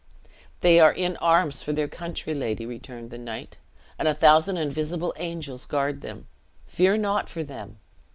[0.61, 3.57] "They are in arms for their country, lady," returned the knight;
[3.99, 6.25] "and a thousand invisible angels guard them;
[6.65, 7.77] fear not for them!